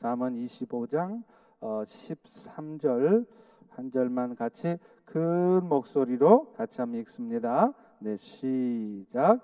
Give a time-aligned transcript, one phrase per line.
[0.00, 1.22] 잠언 25장
[1.60, 3.26] 어, 13절
[3.68, 7.74] 한 절만 같이 큰 목소리로 같이 한번 읽습니다.
[7.98, 9.40] 네, 시작.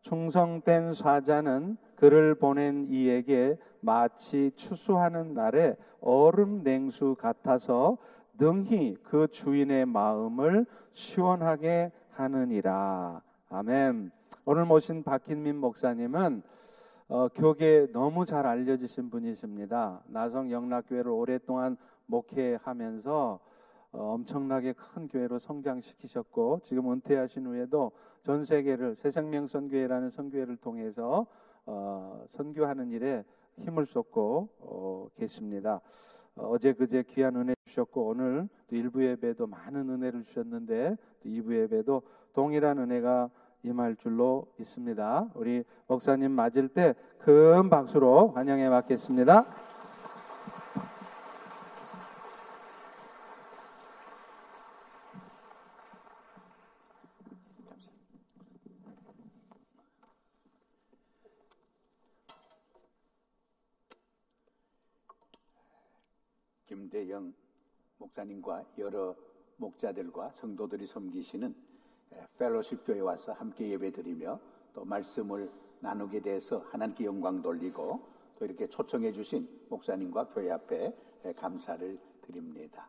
[0.00, 7.98] 충성된 사자는 그를 보낸 이에게 마치 추수하는 날에 얼음 냉수 같아서
[8.38, 10.64] 능히 그 주인의 마음을
[10.94, 13.20] 시원하게 하느니라.
[13.50, 14.10] 아멘.
[14.46, 16.42] 오늘 모신 박hin민 목사님은
[17.14, 20.00] 어, 교계 너무 잘 알려지신 분이십니다.
[20.06, 21.76] 나성 영락교회를 오랫동안
[22.06, 23.38] 목회하면서
[23.92, 31.26] 어, 엄청나게 큰 교회로 성장시키셨고 지금 은퇴하신 후에도 전 세계를 새생명 선교회라는 선교회를 통해서
[31.66, 33.24] 어, 선교하는 일에
[33.58, 35.82] 힘을 쏟고 어, 계십니다.
[36.34, 41.54] 어, 제 그제 귀한 은혜 주셨고 오늘 또 일부 예배도 많은 은혜를 주셨는데 또 2부
[41.60, 42.00] 예배도
[42.32, 43.28] 동일한 은혜가
[43.62, 45.30] 임할 줄로 있습니다.
[45.34, 46.94] 우리 목사님 맞을 때
[47.24, 49.46] 큰 박수로 환영해 받겠습니다.
[66.66, 67.32] 김대영
[67.98, 69.14] 목사님과 여러
[69.58, 71.71] 목자들과 성도들이 섬기시는
[72.38, 74.38] 펠로십 교회 와서 함께 예배드리며
[74.74, 75.50] 또 말씀을
[75.80, 78.00] 나누게 돼서 하나님께 영광 돌리고
[78.38, 80.94] 또 이렇게 초청해 주신 목사님과 교회 앞에
[81.36, 82.88] 감사를 드립니다.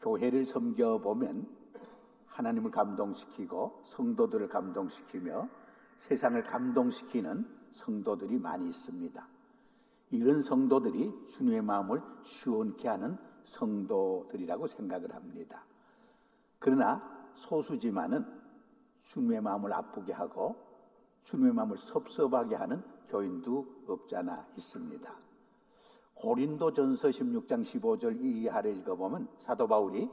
[0.00, 1.46] 교회를 섬겨 보면
[2.26, 5.48] 하나님을 감동시키고 성도들을 감동시키며
[6.00, 9.28] 세상을 감동시키는 성도들이 많이 있습니다.
[10.10, 15.64] 이런 성도들이 주님의 마음을 시원케 하는 성도들이라고 생각을 합니다.
[16.58, 18.24] 그러나 소수지만은
[19.04, 20.56] 주님의 마음을 아프게 하고
[21.24, 25.14] 주님의 마음을 섭섭하게 하는 교인도 없잖아 있습니다.
[26.14, 30.08] 고린도전서 16장 15절 이하를 읽어보면 사도 바울이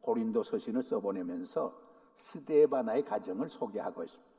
[0.00, 1.72] 고린도 서신을 써보내면서
[2.16, 4.30] 스데바나의 가정을 소개하고 있습니다.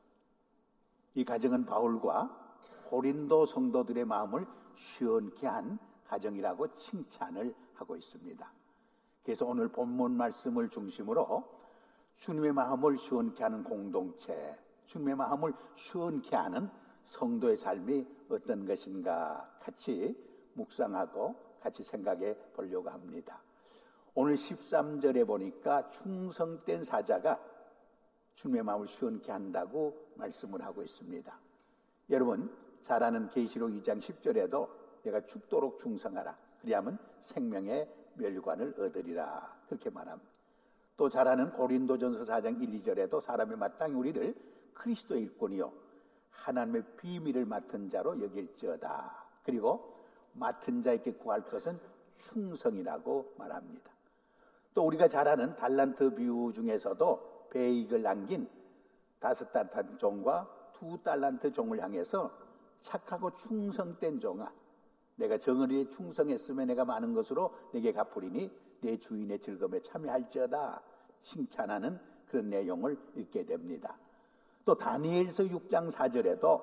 [1.16, 2.46] 이 가정은 바울과
[2.90, 5.78] 고린도 성도들의 마음을 시원케 한
[6.08, 8.52] 가정이라고 칭찬을 하고 있습니다.
[9.24, 11.44] 그래서 오늘 본문 말씀을 중심으로
[12.18, 14.58] 주님의 마음을 시원케 하는 공동체,
[14.88, 16.70] 주님의 마음을 시원케 하는
[17.06, 20.16] 성도의 삶이 어떤 것인가 같이
[20.54, 23.42] 묵상하고 같이 생각해 보려고 합니다.
[24.14, 27.40] 오늘 13절에 보니까 충성된 사자가
[28.36, 31.40] 주님의 마음을 시원케 한다고 말씀을 하고 있습니다.
[32.10, 32.52] 여러분
[32.84, 34.70] 잘 아는 계시록 2장 10절에도
[35.04, 36.36] 내가 죽도록 충성하라.
[36.62, 39.56] 그리하면 생명의 멸관을 얻으리라.
[39.68, 40.27] 그렇게 말합니다.
[40.98, 44.36] 또 잘하는 고린도전서 4장 1, 2절에도 사람이 마땅히 우리를
[44.74, 45.72] 그리스도의 일꾼이요
[46.32, 49.26] 하나님의 비밀을 맡은 자로 여길지어다.
[49.44, 49.96] 그리고
[50.34, 51.80] 맡은 자에게 구할 것은
[52.18, 53.92] 충성이라고 말합니다.
[54.74, 58.50] 또 우리가 잘 아는 달란트 비유 중에서도 배익을 남긴
[59.20, 62.32] 다섯 달란트 종과 두 달란트 종을 향해서
[62.84, 64.52] 착하고 충성된 종아
[65.16, 68.52] 내가 정의에 충성했으면 내가 많은 것으로 내게 갚으리니
[68.82, 70.82] 내 주인의 즐거움에 참여할지어다
[71.24, 73.98] 칭찬하는 그런 내용을 읽게 됩니다.
[74.66, 76.62] 또 다니엘서 6장 4절에도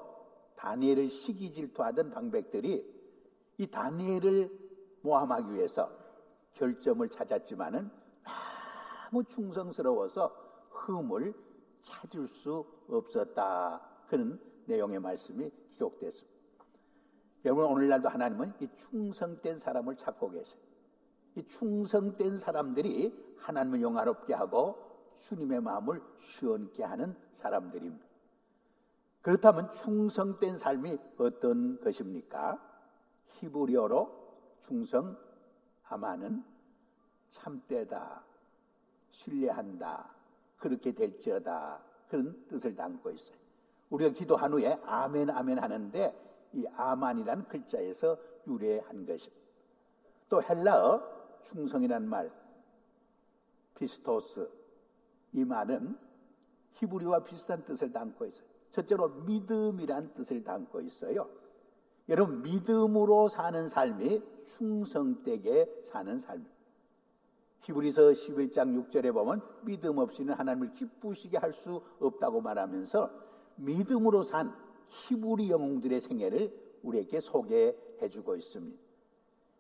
[0.57, 2.95] 다니엘을 시기 질투하던 방백들이
[3.59, 4.51] 이 다니엘을
[5.03, 5.91] 모함하기 위해서
[6.55, 7.91] 결점을 찾았지만은
[9.11, 10.35] 너무 충성스러워서
[10.71, 11.35] 흠을
[11.83, 13.81] 찾을 수 없었다.
[14.09, 16.35] 그런 내용의 말씀이 기록됐습니다.
[17.45, 20.64] 여러분 오늘날도 하나님은 이 충성된 사람을 찾고 계세요.
[21.37, 24.79] 이 충성된 사람들이 하나님을 영화롭게 하고
[25.21, 28.05] 주님의 마음을 시원케 하는 사람들입니다.
[29.23, 32.61] 그렇다면 충성된 삶이 어떤 것입니까?
[33.39, 34.25] 히브리어로
[34.61, 35.17] 충성
[35.89, 36.45] 아마는
[37.31, 38.23] 참되다,
[39.11, 40.11] 신뢰한다,
[40.59, 43.37] 그렇게 될지어다 그런 뜻을 담고 있어요.
[43.91, 49.45] 우리가 기도한 후에 아멘 아멘 하는데 이 아만이라는 글자에서 유래한 것입니다.
[50.29, 51.14] 또 헬라어
[51.45, 52.31] 충성이라는 말,
[53.79, 54.49] 피스토스
[55.33, 55.97] 이 말은
[56.75, 58.47] 히브리와 비슷한 뜻을 담고 있어요.
[58.73, 61.29] 첫째로 믿음이란 뜻을 담고 있어요.
[62.09, 66.47] 여러분 믿음으로 사는 삶이 충성되게 사는 삶.
[67.61, 73.11] 히브리서 11장 6절에 보면 믿음 없이는 하나님을 기쁘시게 할 수 없다고 말하면서
[73.57, 74.55] 믿음으로 산
[74.89, 76.53] 히브리 영웅들의 생애를
[76.83, 78.77] 우리에게 소개해 주고 있습니다.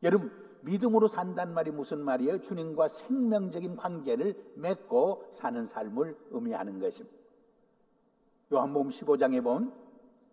[0.02, 0.30] 여러분,
[0.64, 2.40] 믿음으로 산단 말이 무슨 말이에요?
[2.40, 7.16] 주님과 생명적인 관계를 맺고 사는 삶을 의미하는 것입니다.
[8.52, 9.72] 요한복음 15장에 보면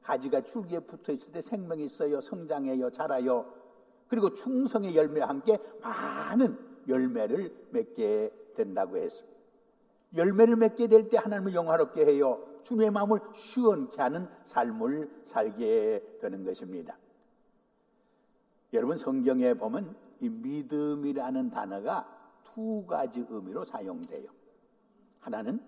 [0.04, 3.46] 가지가 줄기에 붙어 있을 때 생명이 있어요, 성장해요, 자라요.
[4.08, 6.58] 그리고 충성의 열매와 함께 많은
[6.88, 9.32] 열매를 맺게 된다고 했습니다.
[10.16, 12.46] 열매를 맺게 될 때 하나님을 영화롭게 해요.
[12.64, 16.98] 주님의 마음을 시원케 하는 삶을 살게 되는 것입니다.
[18.74, 22.08] 여러분 성경에 보면 이 믿음이라는 단어가
[22.54, 24.30] 두 가지 의미로 사용돼요.
[25.20, 25.60] 하나는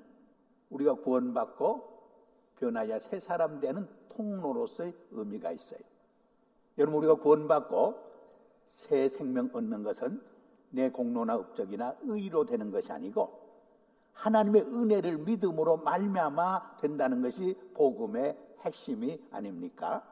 [0.69, 1.91] 우리가 구원받고
[2.59, 5.79] 변하여 새 사람 되는 통로로서의 의미가 있어요.
[6.77, 7.95] 여러분 우리가 구원받고
[8.69, 10.21] 새 생명 얻는 것은
[10.69, 13.41] 내 공로나 업적이나 의로 되는 것이 아니고
[14.13, 20.03] 하나님의 은혜를 믿음으로 말미암아 된다는 것이 복음의 핵심이 아닙니까?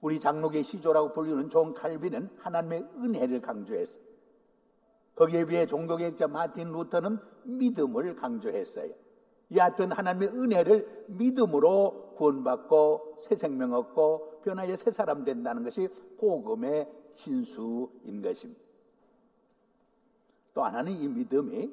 [0.00, 4.02] 우리 장로교 시조라고 불리는 존 칼빈은 하나님의 은혜를 강조했어요.
[5.14, 8.92] 거기에 비해 종교개혁자 마틴 루터는 믿음을 강조했어요.
[9.54, 15.88] 여하튼 하나님의 은혜를 믿음으로 구원받고 새 생명 얻고 변화의 새 사람 된다는 것이
[16.18, 18.60] 복음의 진수인 것입니다.
[20.54, 21.70] 또 하나는 이 믿음이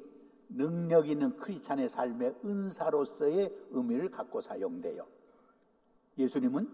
[0.50, 5.06] 능력 있는 크리스찬의 삶의 은사로서의 의미를 갖고 사용돼요.
[6.16, 6.68] 예수님은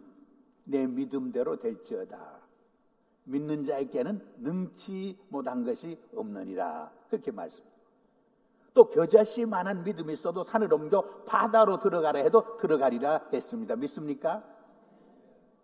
[0.64, 2.40] 내 믿음대로 될지어다.
[3.24, 6.90] 믿는 자에게는 능치 못한 것이 없느니라.
[7.08, 7.64] 그렇게 말씀.
[8.74, 13.76] 또 겨자씨만한 믿음이 있어도 산을 옮겨 바다로 들어가라 해도 들어가리라 했습니다.
[13.76, 14.44] 믿습니까?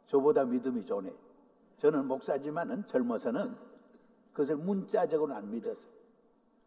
[0.07, 1.13] 저보다 믿음이 좋네.
[1.79, 3.57] 저는 목사지만은 젊어서는
[4.33, 5.91] 그것을 문자적으로 안 믿었어요.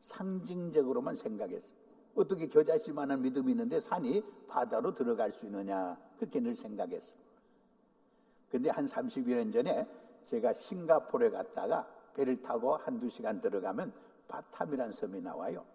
[0.02, 1.72] 상징적으로만 생각했어요.
[2.16, 7.16] 어떻게 겨자씨만한 믿음이 있는데 산이 바다로 들어갈 수 있느냐 그렇게 늘 생각했어요.
[8.54, 9.88] 근데 한 30여 년 전에
[10.28, 13.92] 제가 싱가포르에 갔다가 배를 타고 한두 시간 들어가면
[14.28, 15.66] 바탐이라는 섬이 나와요.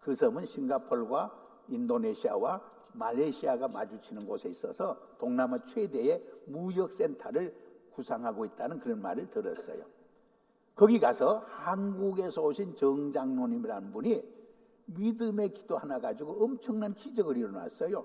[0.00, 1.32] 그 섬은 싱가포르와
[1.68, 2.60] 인도네시아와
[2.92, 7.54] 말레이시아가 마주치는 곳에 있어서 동남아 최대의 무역센터를
[7.94, 9.82] 구상하고 있다는 그런 말을 들었어요.
[10.74, 14.22] 거기 가서 한국에서 오신 정장로님이라는 분이
[14.84, 18.04] 믿음의 기도 하나 가지고 엄청난 기적을 일어났어요.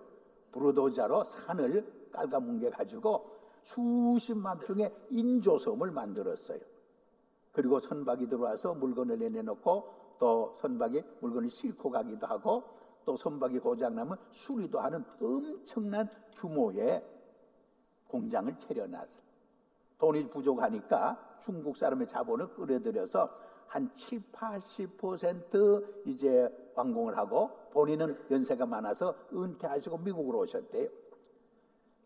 [0.53, 3.34] 브로도자로 산을 깔아뭉개 가지고
[3.65, 6.59] 수십만 평의 인조섬을 만들었어요.
[7.51, 12.63] 그리고 선박이 들어와서 물건을 내내놓고 또 선박에 물건을 싣고 가기도 하고
[13.05, 17.03] 또 선박이 고장나면 수리도 하는 엄청난 규모의
[18.07, 19.25] 공장을 차려놨어요.
[19.97, 23.29] 돈이 부족하니까 중국 사람의 자본을 끌어들여서
[23.67, 30.89] 한 7, 80% 이제 완공을 하고 본인은 연세가 많아서 은퇴하시고 미국으로 오셨대요.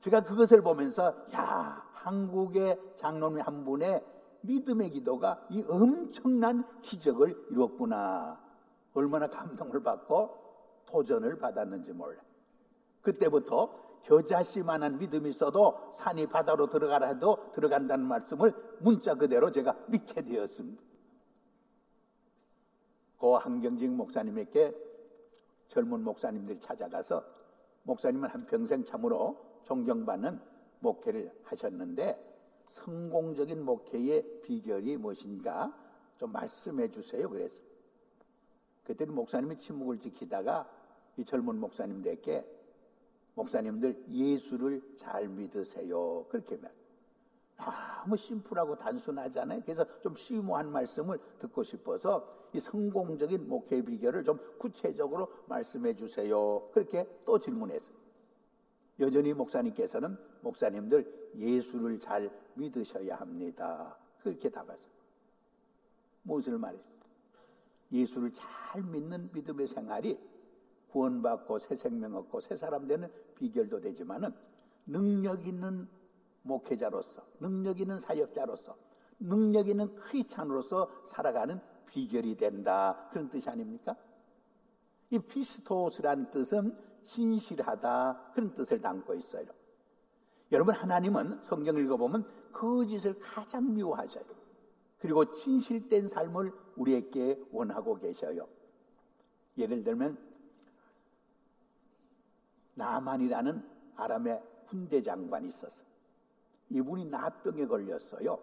[0.02, 4.04] 제가 그것을 보면서 야 한국의 장로님 한 분의
[4.42, 8.40] 믿음의 기도가 이 엄청난 기적을 이뤘구나.
[8.94, 10.38] 얼마나 감동을 받고
[10.86, 12.22] 도전을 받았는지 몰라.
[13.02, 20.82] 그때부터 겨자씨만한 믿음이 있어도 산이 바다로 들어가라 해도 들어간다는 말씀을 문자 그대로 제가 믿게 되었습니다.
[23.18, 24.74] 고 한경직 목사님에게
[25.68, 27.24] 젊은 목사님들이 찾아가서
[27.84, 30.40] 목사님은 한평생 참으로 존경받는
[30.80, 32.28] 목회를 하셨는데
[32.68, 35.74] 성공적인 목회의 비결이 무엇인가
[36.18, 37.30] 좀 말씀해 주세요.
[37.30, 37.62] 그래서
[38.84, 40.70] 그때는 목사님이 침묵을 지키다가
[41.18, 42.46] 이 젊은 목사님들에게
[43.36, 46.26] 목사님들 예수를 잘 믿으세요.
[46.30, 46.72] 그렇게 말.
[48.04, 49.62] 너무 심플하고 단순하잖아요.
[49.64, 56.70] 그래서 좀 심오한 말씀을 듣고 싶어서 이 성공적인 목회 비결을 좀 구체적으로 말씀해 주세요.
[56.74, 57.99] 그렇게 또 질문했어요.
[59.00, 63.98] 여전히 목사님께서는 목사님들 예수를 잘 믿으셔야 합니다.
[64.22, 64.92] 그렇게 답하세요.
[66.24, 66.82] 무엇을 말해요?
[67.92, 70.20] 예수를 잘 믿는 믿음의 생활이
[70.92, 74.34] 구원받고 새 생명 얻고 새 사람 되는 비결도 되지만은
[74.86, 75.88] 능력 있는
[76.42, 78.76] 목회자로서, 능력 있는 사역자로서,
[79.20, 83.08] 능력 있는 크리스찬으로서 살아가는 비결이 된다.
[83.12, 83.96] 그런 뜻이 아닙니까?
[85.12, 86.76] 이 피스토스란 뜻은
[87.14, 88.32] 진실하다.
[88.34, 89.46] 그런 뜻을 담고 있어요.
[90.52, 94.24] 여러분, 하나님은 성경 읽어보면 거짓을 가장 미워하셔요.
[95.00, 98.48] 그리고 진실된 삶을 우리에게 원하고 계셔요.
[99.58, 100.18] 예를 들면,
[102.76, 103.64] 나만이라는
[103.96, 105.84] 아람의 군대 장관이 있었어.
[106.70, 108.40] 이분이 나병에 걸렸어요.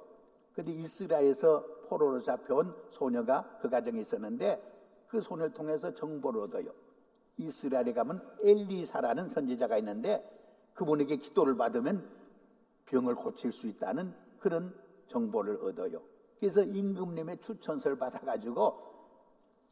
[0.55, 4.61] 근데 이스라엘에서 포로로 잡혀온 소녀가 그 가정에 있었는데
[5.09, 6.71] 그 소녀를 통해서 정보를 얻어요.
[7.39, 10.25] 이스라엘에 가면 엘리사라는 선지자가 있는데
[10.75, 12.09] 그분에게 기도를 받으면
[12.87, 14.75] 병을 고칠 수 있다는 그런
[15.09, 16.01] 정보를 얻어요.
[16.39, 18.83] 그래서 임금님의 추천서를 받아가지고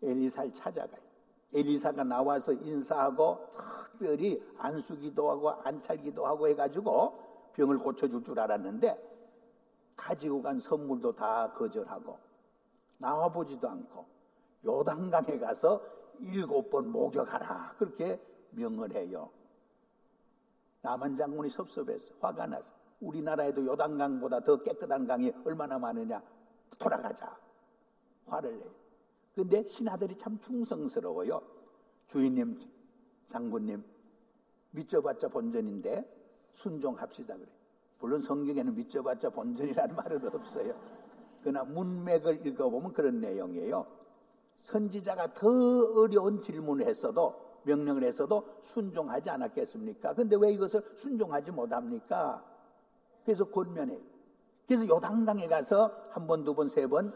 [0.02, 1.00] 엘리사를 찾아가요.
[1.52, 3.46] 엘리사가 나와서 인사하고
[3.92, 7.20] 특별히 안수기도 하고 안찰기도 하고 해가지고
[7.54, 9.12] 병을 고쳐줄 줄 알았는데
[9.96, 12.18] 가지고 간 선물도 다 거절하고
[12.98, 14.04] 나와보지도 않고
[14.66, 15.80] 요단강에 가서
[16.20, 19.30] 일곱 번 목욕하라 그렇게 명을 해요.
[20.82, 26.22] 남한 장군이 섭섭해서 화가 나서 우리나라에도 요단강보다 더 깨끗한 강이 얼마나 많으냐
[26.78, 27.36] 돌아가자
[28.26, 28.70] 화를 내요.
[29.34, 31.42] 근데 신하들이 참 충성스러워요.
[32.08, 32.60] 주인님,
[33.28, 33.82] 장군님
[34.70, 36.04] 믿져봤자 본전인데
[36.52, 37.48] 순종합시다 그래.
[38.00, 40.74] 물론 성경에는 믿져봤자 본전이라는 말은 없어요.
[41.40, 43.86] 그러나 문맥을 읽어보면 그런 내용이에요.
[44.64, 50.14] 선지자가 더 어려운 질문을 했어도 명령을 했어도 순종하지 않았겠습니까?
[50.14, 52.44] 근데 왜 이것을 순종하지 못합니까?
[53.24, 53.98] 그래서 권면해.
[54.66, 57.14] 그래서 요단강에 가서 한 번, 두 번, 세 번,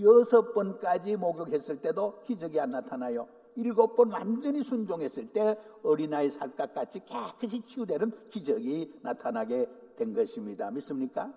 [0.00, 3.26] 여섯 번까지 목욕했을 때도 기적이 안 나타나요.
[3.56, 10.70] 일곱 번 완전히 순종했을 때 어린아이 살갗같이 깨끗이 치유되는 기적이 나타나게 된 것입니다.
[10.70, 11.32] 믿습니까?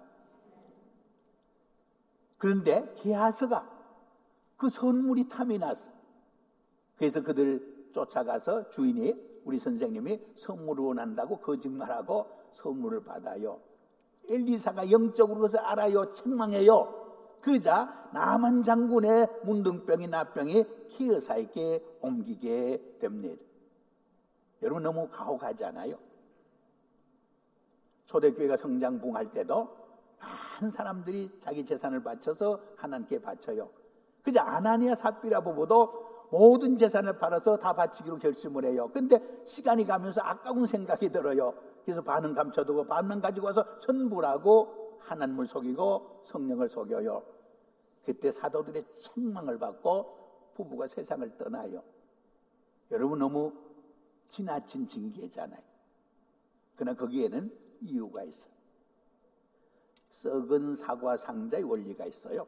[2.38, 3.73] 그런데 게하서가
[4.64, 5.92] 그 선물이 탐이 났어.
[6.96, 13.60] 그래서 그들 쫓아가서 주인이 우리 선생님이 선물을 원한다고 거짓말하고 선물을 받아요.
[14.30, 16.14] 엘리사가 영적으로 그것을 알아요.
[16.14, 17.02] 책망해요.
[17.42, 23.44] 그러자 남한 장군의 문둥병이 나병이 키어사에게 옮기게 됩니다.
[24.62, 25.98] 여러분 너무 가혹하지 않아요?
[28.06, 29.76] 초대교회가 성장 붕할 때도
[30.22, 33.83] 많은 사람들이 자기 재산을 바쳐서 하나님께 바쳐요.
[34.24, 38.90] 그저 아나니아 삽비라 부부도 모든 재산을 팔아서 다 바치기로 결심을 해요.
[38.92, 41.54] 근데 시간이 가면서 아까운 생각이 들어요.
[41.84, 47.22] 그래서 반은 감춰두고 반은 가지고 와서 전부라고 하나님을 속이고 성령을 속여요.
[48.06, 51.84] 그때 사도들의 책망을 받고 부부가 세상을 떠나요.
[52.92, 53.54] 여러분 너무
[54.32, 55.62] 지나친 징계잖아요.
[56.76, 57.52] 그러나 거기에는
[57.82, 58.54] 이유가 있어요.
[60.10, 62.48] 썩은 사과 상자의 원리가 있어요.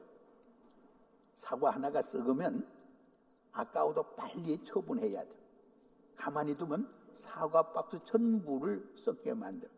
[1.46, 2.68] 사과 하나가 썩으면
[3.52, 5.30] 아까워도 빨리 처분해야 돼.
[6.16, 9.70] 가만히 두면 사과 박스 전부를 썩게 만들어.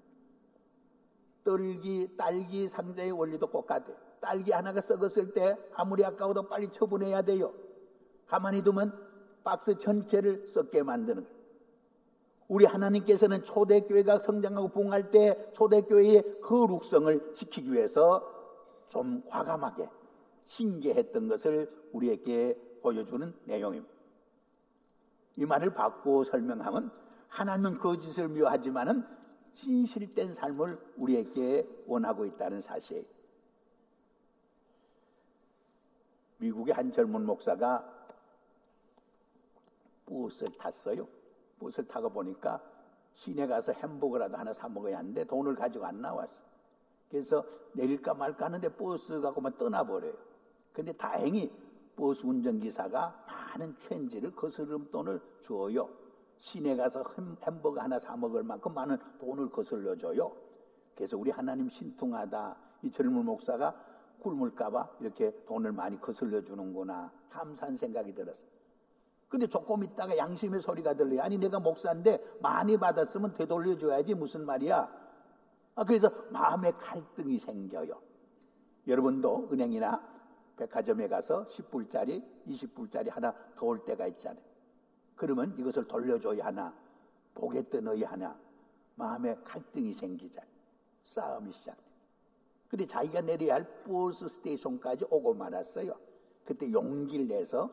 [1.44, 3.96] 떨기, 딸기 상자의 원리도 똑같아요.
[4.22, 7.54] 딸기 하나가 썩었을 때 아무리 아까워도 빨리 처분해야 돼요.
[8.28, 8.94] 가만히 두면
[9.44, 11.38] 박스 전체를 썩게 만드는 거예요.
[12.48, 18.24] 우리 하나님께서는 초대교회가 성장하고 부흥할 때 초대교회의 거룩성을 지키기 위해서
[18.88, 19.90] 좀 과감하게
[20.48, 23.94] 신계했던 것을 우리에게 보여주는 내용입니다.
[25.38, 26.92] 이 말을 바꾸어 설명하면
[27.30, 29.06] 하나님은 거짓을 미워하지만은
[29.56, 33.08] 진실된 삶을 우리에게 원하고 있다는 사실.
[36.40, 37.94] 미국의 한 젊은 목사가
[40.06, 41.08] 버스를 탔어요.
[41.60, 42.62] 버스를 타고 보니까
[43.16, 46.44] 시내 가서 햄버거라도 하나 사 먹어야 하는데 돈을 가지고 안 나왔어.
[47.10, 50.14] 그래서 내릴까 말까 하는데 버스 가고만 떠나버려요.
[50.78, 51.52] 근데 다행히
[51.96, 55.90] 버스 운전기사가 많은 체인지를 거스름 돈을 줘요.
[56.38, 57.04] 시내 가서
[57.42, 60.32] 햄버거 하나 사 먹을 만큼 많은 돈을 거슬러 줘요.
[60.94, 62.56] 그래서 우리 하나님 신통하다.
[62.84, 63.74] 이 젊은 목사가
[64.20, 67.12] 굶을까봐 이렇게 돈을 많이 거슬러 주는구나.
[67.32, 68.46] 감사한 생각이 들었어요.
[69.30, 71.24] 근데 조금 있다가 양심의 소리가 들려요.
[71.24, 74.88] 아니 내가 목사인데 많이 받았으면 되돌려 줘야지 무슨 말이야.
[75.74, 78.00] 아, 그래서 마음의 갈등이 생겨요.
[78.86, 80.17] 여러분도 은행이나
[80.58, 84.44] 백화점에 가서 10불짜리, 20불짜리 하나 더 올 때가 있잖아요.
[85.16, 86.74] 그러면 이것을 돌려줘야 하나,
[87.34, 88.38] 보게 떠넣어야 하나,
[88.96, 90.52] 마음의 갈등이 생기잖아요.
[91.04, 91.82] 싸움이 시작돼.
[92.70, 95.94] 근데 자기가 내려야 할 버스 스테이션까지 오고 말았어요.
[96.46, 97.70] 그때 용기를 내서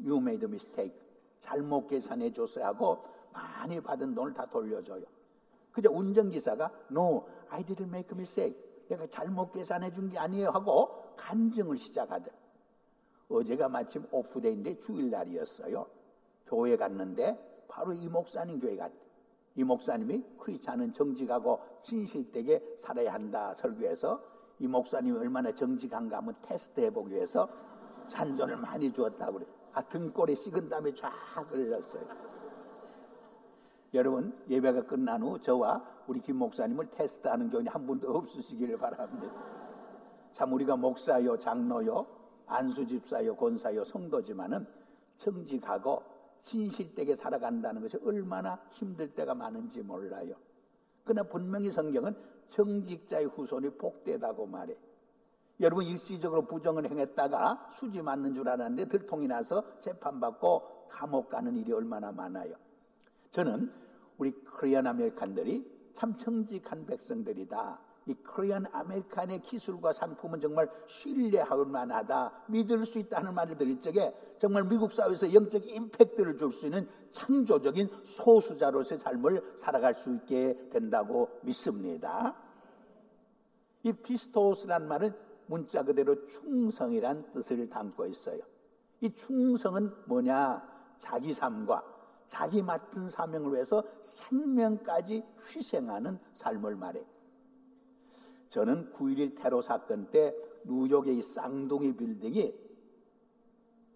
[0.00, 0.94] You made a mistake.
[1.40, 5.04] 잘못 계산해 줬어야 하고 많이 받은 돈을 다 돌려줘요.
[5.72, 8.56] 그저 운전기사가 No, I didn't make a mistake.
[8.88, 12.30] 내가 잘못 계산해 준 게 아니에요 하고 간증을 시작하더.
[13.28, 15.86] 어제가 마침 오프데이인데 주일날이었어요.
[16.46, 18.96] 교회 갔는데 바로 이 목사님 교회 갔대.
[19.56, 24.22] 이 목사님이 크리스 않은 정직하고 진실되게 살아야 한다 설교해서
[24.60, 27.48] 이 목사님이 얼마나 정직한가 한번 테스트해 보기 위해서
[28.08, 29.46] 잔존을 많이 주었다고 그래.
[29.72, 31.10] 아, 등골에 식은 땀이 쫙
[31.50, 32.02] 흘렀어요.
[33.94, 39.57] 여러분, 예배가 끝난 후 저와 우리 김 목사님을 테스트하는 경우는 한 분도 없으시기를 바랍니다.
[40.32, 42.06] 참 우리가 목사요, 장로요,
[42.46, 44.66] 안수집사요, 권사요, 성도지만은
[45.18, 46.02] 정직하고
[46.42, 50.34] 신실되게 살아간다는 것이 얼마나 힘들 때가 많은지 몰라요.
[51.04, 52.14] 그러나 분명히 성경은
[52.48, 54.76] 정직자의 후손이 복되다고 말해.
[55.60, 62.12] 여러분 일시적으로 부정을 행했다가 수지 맞는 줄 알았는데 들통이 나서 재판받고 감옥 가는 일이 얼마나
[62.12, 62.54] 많아요.
[63.32, 63.70] 저는
[64.18, 67.78] 우리 Korean American들이 참 정직한 백성들이다.
[68.08, 74.64] 이 Korean American의 기술과 상품은 정말 신뢰할 만하다, 믿을 수 있다는 말을 들을 적에 정말
[74.64, 82.34] 미국 사회에서 영적 임팩트를 줄 수 있는 창조적인 소수자로서의 삶을 살아갈 수 있게 된다고 믿습니다.
[83.82, 85.12] 이 피스토스란 말은
[85.46, 88.40] 문자 그대로 충성이란 뜻을 담고 있어요.
[89.02, 90.62] 이 충성은 뭐냐?
[91.00, 91.84] 자기 삶과
[92.28, 95.22] 자기 맡은 사명을 위해서 생명까지
[95.54, 97.04] 희생하는 삶을 말해.
[98.50, 102.54] 저는 9.11 테러 사건 때 뉴욕의 이 쌍둥이 빌딩이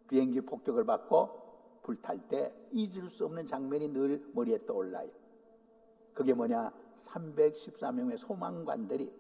[0.09, 1.41] 비행기 폭격을 받고
[1.83, 5.11] 불탈 때 잊을 수 없는 장면이 늘 머리에 떠올라요.
[6.15, 6.73] 그게 뭐냐?
[6.99, 9.11] 314명의 소망관들이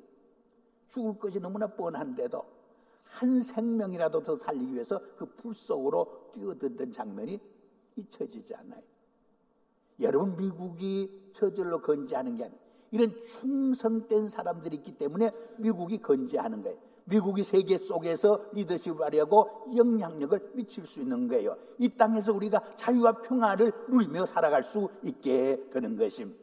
[0.88, 2.44] 죽을 것이 너무나 뻔한데도
[3.08, 7.40] 한 생명이라도 더 살리기 위해서 그 불 속으로 뛰어들던 장면이
[7.96, 8.82] 잊혀지지 않아요.
[10.00, 12.61] 여러분 미국이 저절로 건재하는 게 아니에요.
[12.92, 16.78] 이런 충성된 사람들이 있기 때문에 미국이 건재하는 거예요.
[17.04, 21.56] 미국이 세계 속에서 리더십을 발휘하고 영향력을 미칠 수 있는 거예요.
[21.78, 26.40] 이 땅에서 우리가 자유와 평화를 누리며 살아갈 수 있게 되는 것입니다.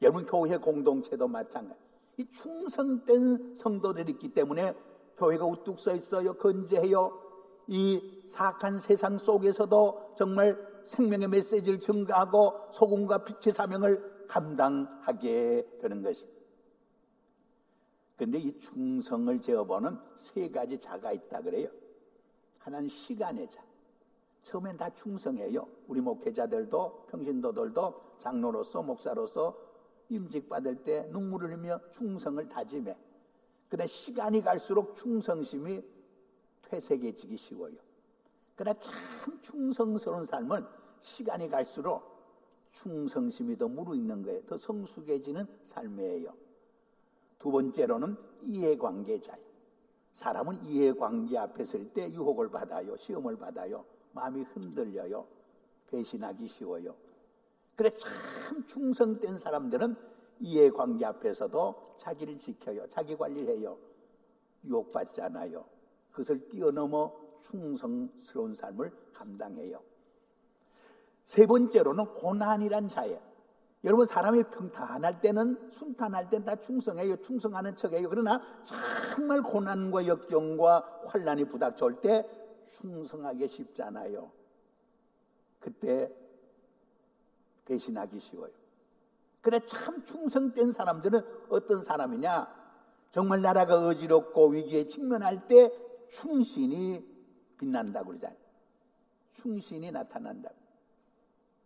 [0.00, 1.80] 여러분 교회 공동체도 마찬가지.
[2.16, 4.74] 이 충성된 성도들이 있기 때문에
[5.16, 6.34] 교회가 우뚝 서 있어요.
[6.34, 7.20] 건재해요.
[7.66, 16.40] 이 사악한 세상 속에서도 정말 생명의 메시지를 증가하고 소금과 빛의 사명을 감당하게 되는 것입니다.
[18.16, 21.68] 근데 이 충성을 재어보는 세 가지 자가 있다 그래요.
[22.58, 23.62] 하나는 시간의 자.
[24.44, 25.68] 처음엔 다 충성해요.
[25.86, 29.56] 우리 목회자들도 평신도들도 장로로서 목사로서
[30.08, 32.96] 임직 받을 때 눈물을 흘리며 충성을 다짐해.
[33.68, 35.82] 그러나 시간이 갈수록 충성심이
[36.62, 37.74] 퇴색해지기 쉬워요.
[38.56, 38.92] 그러나 참
[39.42, 40.66] 충성스러운 삶은
[41.02, 42.11] 시간이 갈수록
[42.72, 44.42] 충성심이 더 무르익는 거예요.
[44.46, 46.34] 더 성숙해지는 삶이에요.
[47.38, 49.52] 두 번째로는 이해관계자예요.
[50.14, 52.96] 사람은 이해관계 앞에 설 때 유혹을 받아요.
[52.96, 53.84] 시험을 받아요.
[54.12, 55.26] 마음이 흔들려요.
[55.88, 56.94] 배신하기 쉬워요.
[57.76, 59.96] 그래 참 충성된 사람들은
[60.40, 62.88] 이해관계 앞에서도 자기를 지켜요.
[62.90, 63.76] 자기 관리해요.
[64.64, 65.64] 유혹받지 않아요.
[66.10, 69.80] 그것을 뛰어넘어 충성스러운 삶을 감당해요.
[71.32, 73.18] 세 번째로는 고난이란 자예요.
[73.84, 77.22] 여러분 사람이 평탄할 때는 순탄할 때는 다 충성해요.
[77.22, 78.10] 충성하는 척해요.
[78.10, 78.42] 그러나
[79.16, 82.28] 정말 고난과 역경과 환란이 부닥쳐올 때
[82.66, 84.30] 충성하기 쉽지 않아요.
[85.58, 86.12] 그때
[87.64, 88.52] 배신하기 쉬워요.
[89.40, 92.46] 그래 참 충성된 사람들은 어떤 사람이냐?
[93.10, 95.72] 정말 나라가 어지럽고 위기에 직면할 때
[96.10, 97.02] 충신이
[97.56, 98.36] 빛난다고 그러잖아요.
[99.32, 100.62] 충신이 나타난다고.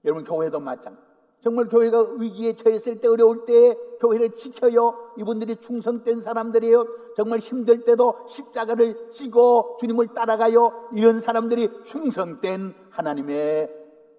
[0.06, 1.04] 여러분 교회도 마찬가지.
[1.40, 5.12] 정말 교회가 위기에 처했을 때 어려울 때 교회를 지켜요.
[5.18, 7.14] 이분들이 충성된 사람들이에요.
[7.16, 10.90] 정말 힘들 때도 십자가를 지고 주님을 따라가요.
[10.92, 13.70] 이런 사람들이 충성된 하나님의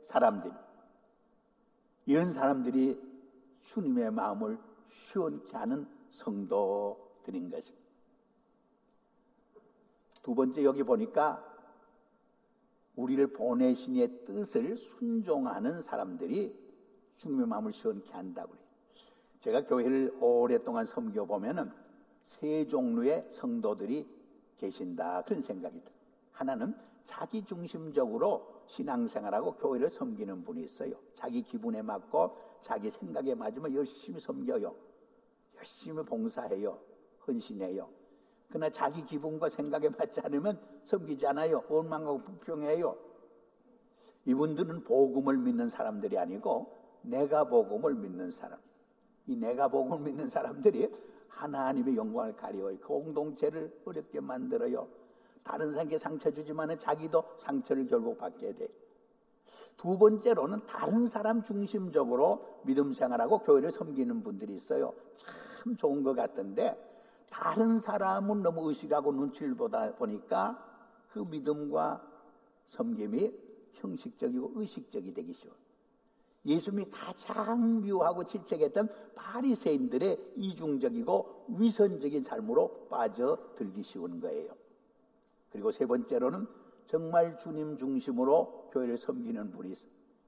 [0.04, 0.52] 사람들.
[2.06, 2.98] 이런 사람들이
[3.64, 4.58] 주님의 마음을
[4.90, 7.88] 시원케 하는 성도들인 것입니다.
[10.24, 11.44] 두 번째 여기 보니까
[12.98, 16.54] 우리를 보내신 이의 뜻을 순종하는 사람들이
[17.18, 18.68] 주님의 마음을 시원케 한다고 그래요.
[19.42, 21.72] 제가 교회를 오랫동안 섬겨 보면은
[22.26, 24.06] 세 종류의 성도들이
[24.58, 25.92] 계신다 그런 생각이 듭니다.
[26.32, 30.96] 하나는 자기 중심적으로 신앙생활하고 교회를 섬기는 분이 있어요.
[31.16, 34.76] 자기 기분에 맞고 자기 생각에 맞으면 열심히 섬겨요.
[35.56, 36.78] 열심히 봉사해요.
[37.26, 37.88] 헌신해요.
[38.50, 41.64] 그러나 자기 기분과 생각에 맞지 않으면 섬기지 않아요.
[41.68, 42.96] 원망하고 불평해요.
[44.26, 48.60] 이분들은 복음을 믿는 사람들이 아니고 내가 복음을 믿는 사람.
[49.28, 50.92] 이 내가 복음을 믿는 사람들이
[51.28, 52.78] 하나님의 영광을 가려요.
[52.80, 54.88] 공동체를 어렵게 만들어요.
[55.44, 58.68] 다른 사람에게 상처 주지만 자기도 상처를 결국 받게 돼.
[59.78, 64.94] 두 번째로는 다른 사람 중심적으로 믿음 생활하고 교회를 섬기는 분들이 있어요.
[65.64, 66.76] 참 좋은 것 같은데
[67.30, 70.64] 다른 사람은 너무 의식하고 눈치를 보다 보니까
[71.10, 72.02] 그 믿음과
[72.68, 73.32] 섬김이
[73.74, 75.58] 형식적이고 의식적이 되기 쉬워요.
[76.46, 84.54] 예수님이 가장 미워하고 질책했던 바리새인들의 이중적이고 위선적인 삶으로 빠져들기 쉬운 거예요.
[85.52, 86.48] 그리고 세 번째로는
[86.88, 89.74] 정말 주님 중심으로 교회를 섬기는 분이.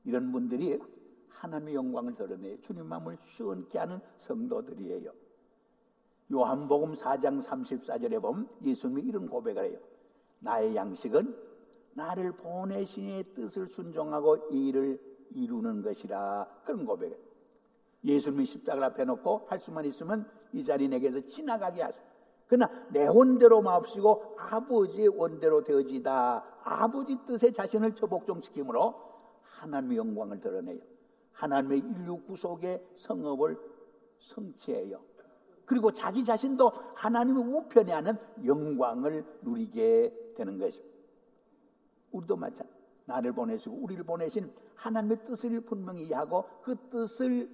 [0.05, 0.79] 이런 분들이
[1.29, 5.11] 하나님의 영광을 드러내 주님 마음을 시원케 하는 성도들이에요.
[6.31, 9.79] 요한복음 4장 34절에 보면 예수님이 이런 고백을 해요.
[10.39, 11.35] 나의 양식은
[11.93, 14.99] 나를 보내신 이의 뜻을 순종하고 일을
[15.31, 17.17] 이루는 것이라 그런 고백을
[18.03, 22.09] 예수님이 십자가를 앞에 놓고 할 수만 있으면 이 자리 내게서 지나가게 하소서.
[22.47, 26.43] 그러나 내 원대로 마옵시고 아버지의 원대로 되어지다.
[26.63, 28.95] 아버지 뜻에 자신을 처복종시킴으로
[29.41, 30.79] 하나님의 영광을 드러내요.
[31.33, 33.57] 하나님의 인류 구속의 성업을
[34.19, 35.08] 성취해요.
[35.69, 40.89] 그리고 자기 자신도 하나님의 우편에 하는 영광을 누리게 되는 것입니다.
[42.11, 42.79] 우리도 마찬가지.
[43.05, 47.47] 나를 보내시고 우리를 보내신 하나님의 뜻을 분명히 이해하고 그 뜻을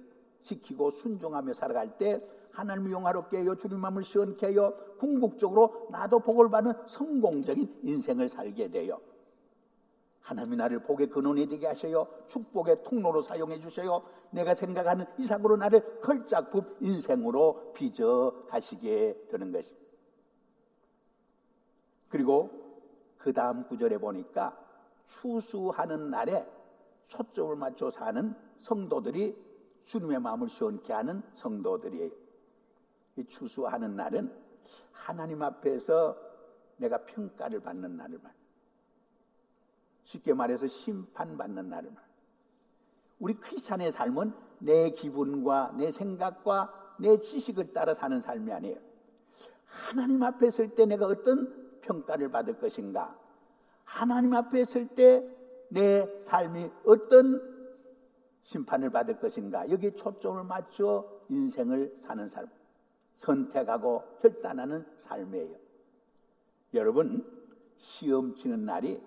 [0.44, 3.54] 지키고 순종하며 살아갈 때 하나님을 용화롭게 해요.
[3.54, 4.72] 주님 마음을 시원케 해요.
[4.98, 8.98] 궁극적으로 나도 복을 받는 성공적인 인생을 살게 돼요.
[10.26, 12.08] 하나님이 나를 복의 근원이 되게 하셔요.
[12.26, 14.02] 축복의 통로로 사용해 주셔요.
[14.30, 19.86] 내가 생각하는 이상으로 나를 걸작품 인생으로 빚어 가시게 되는 것입니다.
[22.08, 22.50] 그리고
[23.18, 24.58] 그 다음 구절에 보니까
[25.06, 26.44] 추수하는 날에
[27.06, 29.36] 초점을 맞춰 사는 성도들이
[29.84, 32.10] 주님의 마음을 시원케 하는 성도들이에요.
[33.18, 34.32] 이 추수하는 날은
[34.90, 36.16] 하나님 앞에서
[36.78, 38.34] 내가 평가를 받는 날을 말.
[40.06, 41.84] 쉽게 말해서 심판받는 말.
[43.18, 48.78] 우리 크리스찬의 삶은 내 기분과 내 생각과 내 지식을 따라 사는 삶이 아니에요.
[49.66, 53.16] 하나님 앞에 설 때 내가 어떤 평가를 받을 것인가?
[53.84, 55.36] 하나님 앞에 설 때
[55.68, 57.42] 내 삶이 어떤
[58.42, 59.68] 심판을 받을 것인가?
[59.68, 62.46] 여기에 초점을 맞춰 인생을 사는 삶.
[63.16, 65.56] 선택하고 결단하는 삶이에요.
[66.74, 67.24] 여러분,
[67.78, 69.02] 시험 치는 날이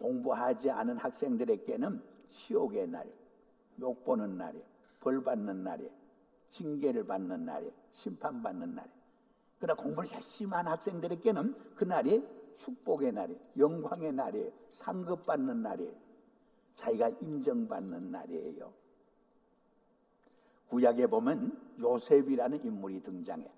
[0.00, 3.06] 공부하지 않은 학생들에게는 시옥의 날,
[3.80, 4.64] 욕 보는 날이에요.
[5.00, 5.90] 벌 받는 날이에요.
[6.50, 7.72] 징계를 받는 날이에요.
[7.92, 9.00] 심판받는 날이에요.
[9.58, 13.40] 그러나 공부를 열심히 한 학생들에게는 그날이 축복의 날이에요.
[13.58, 14.50] 영광의 날이에요.
[14.72, 15.92] 상급 받는 날이에요.
[16.76, 18.72] 자기가 인정받는 날이에요.
[20.68, 23.50] 구약에 보면 요셉이라는 인물이 등장해.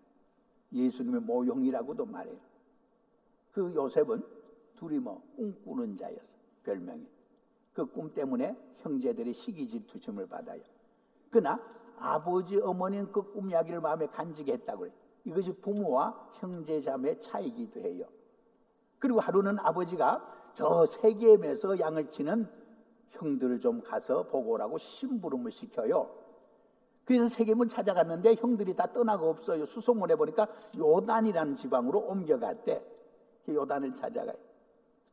[0.73, 2.37] 예수님의 모형이라고도 말해요.
[3.53, 4.23] 그 요셉은
[4.83, 6.33] 둘이 뭐 꿈꾸는 자였어.
[6.65, 7.07] 별명이.
[7.73, 10.61] 그 꿈 때문에 형제들이 시기질 투심을 받아요.
[11.31, 11.61] 그러나
[11.99, 14.95] 아버지 어머니는 그 꿈 이야기를 마음에 간직했다고 그래요.
[15.25, 18.07] 이것이 부모와 형제자매 차이기도 해요.
[18.99, 22.49] 그리고 하루는 아버지가 저 세겜에서 양을 치는
[23.11, 26.11] 형들을 좀 가서 보고 오라고 심부름을 시켜요.
[27.05, 29.65] 그래서 세겜을 찾아갔는데 형들이 다 떠나고 없어요.
[29.65, 32.85] 수소문해 보니까 요단이라는 지방으로 옮겨갔대.
[33.49, 34.37] 요단을 찾아가요.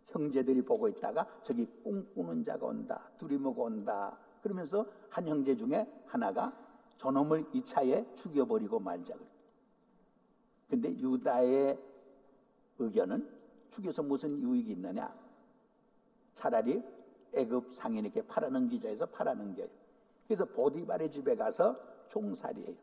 [0.10, 3.10] 형제들이 보고 있다가 저기 꿈꾸는 자가 온다.
[3.18, 4.18] 두리모가 온다.
[4.42, 6.54] 그러면서 한 형제 중에 하나가
[6.98, 9.14] 저놈을 이 차에 죽여버리고 말자.
[10.70, 11.80] 근데 유다의
[12.78, 13.28] 의견은
[13.72, 15.14] 죽여서 무슨 유익이 있느냐?
[16.36, 16.82] 차라리
[17.34, 19.68] 애급 상인에게 팔아넘기자 해서 팔아넘겨요.
[20.28, 21.76] 그래서 보디발의 집에 가서
[22.10, 22.76] 종살이해요.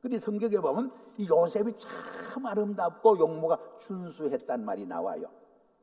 [0.00, 5.39] 근데 성경에 보면 이 요셉이 참 아름답고 용모가 준수했단 말이 나와요.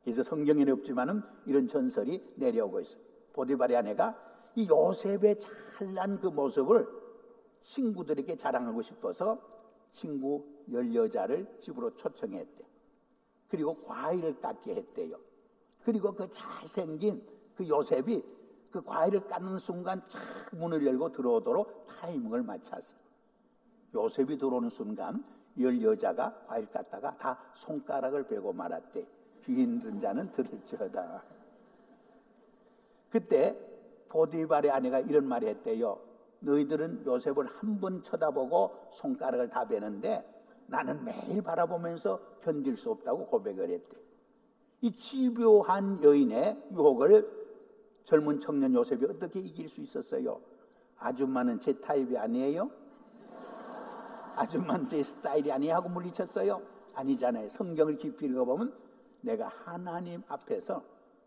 [0.08, 3.02] 그래서 성경에는 없지만은 이런 전설이 내려오고 있어요.
[3.34, 4.18] 보디발의 아내가
[4.54, 5.36] 이 요셉의
[5.76, 6.88] 찬란 그 모습을
[7.64, 9.38] 친구들에게 자랑하고 싶어서
[9.92, 12.64] 친구 열 여자를 집으로 초청했대.
[13.50, 15.18] 그리고 과일을 깎게 했대요.
[15.84, 17.22] 그리고 그 잘생긴
[17.54, 18.24] 그 요셉이
[18.70, 22.96] 그 과일을 깎는 순간 착 문을 열고 들어오도록 타이밍을 맞췄어.
[23.94, 25.22] 요셉이 들어오는 순간
[25.60, 29.17] 열 여자가 과일 깎다가 다 손가락을 베고 말았대.
[29.48, 31.22] 귀 힘든 자는 들을지어다.
[33.10, 33.58] 그때
[34.10, 35.98] 보디발의 아내가 이런 말을 했대요.
[36.40, 40.22] 너희들은 요셉을 한 번 쳐다보고 손가락을 다 베는데
[40.66, 43.96] 나는 매일 바라보면서 견딜 수 없다고 고백을 했대.
[44.82, 47.38] 이 집요한 여인의 유혹을
[48.04, 50.40] 젊은 청년 요셉이 어떻게 이길 수 있었어요?
[50.98, 52.70] 아줌마는 제 타입이 아니에요?
[54.36, 55.74] 아줌마는 제 스타일이 아니에요?
[55.74, 56.60] 하고 물리쳤어요?
[56.94, 57.48] 아니잖아요.
[57.48, 58.72] 성경을 깊이 읽어보면
[59.20, 60.82] 내가 하나님 앞에서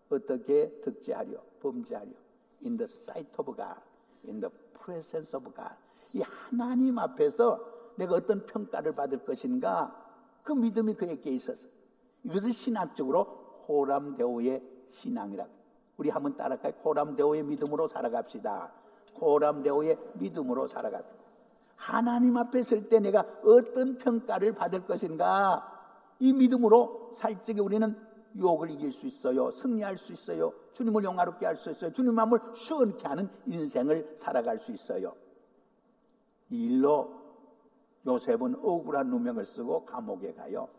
[0.09, 2.11] 어떻게 득제하려, 범죄하려.
[2.63, 3.81] In the sight of God,
[4.27, 4.49] in the
[4.83, 5.75] presence of God.
[6.13, 7.59] 이 하나님 앞에서
[7.95, 9.95] 내가 어떤 평가를 받을 것인가
[10.43, 11.67] 그 믿음이 그에게 있었어.
[12.23, 13.23] 이것을 신학적으로
[13.67, 15.49] 호람대오의 신앙이라고.
[15.97, 16.81] 우리 한번 따라갈까요?
[16.83, 18.71] 호람대오의 믿음으로 살아갑시다.
[19.19, 21.21] 호람대오의 믿음으로 살아갑시다.
[21.75, 25.80] 하나님 앞에 설 때 내가 어떤 평가를 받을 것인가
[26.21, 27.97] 이 믿음으로 살 적에 우리는
[28.35, 29.49] 유혹을 이길 수 있어요.
[29.51, 30.53] 승리할 수 있어요.
[30.73, 31.91] 주님을 영화롭게 할 수 있어요.
[31.91, 35.13] 주님 마음을 시원케 하는 인생을 살아갈 수 있어요.
[36.51, 37.19] 이 일로
[38.05, 40.69] 요셉은 억울한 누명을 쓰고 감옥에 가요.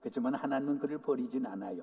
[0.00, 1.82] 그렇지만 하나님은 그를 버리진 않아요.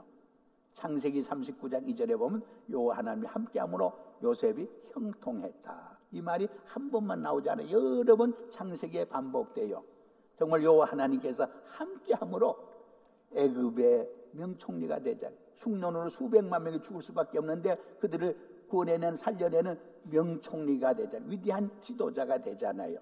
[0.75, 5.97] 창세기 39장 2절에 보면 요 하나님이 함께함으로 요셉이 형통했다.
[6.11, 7.99] 이 말이 한 번만 나오지 않아요.
[7.99, 9.83] 여러 번 창세기에 반복돼요.
[10.43, 12.57] 정말 여호와 하나님께서 함께함으로
[13.33, 15.31] 애굽의 명총리가 되자.
[15.55, 19.79] 흉년으로 수백만 명이 죽을 수밖에 없는데 그들을 구원해낸 살려내는
[20.11, 21.17] 명총리가 되자.
[21.27, 22.97] 위대한 지도자가 되잖아요.